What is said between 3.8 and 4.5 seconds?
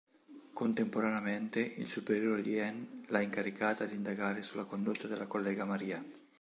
di indagare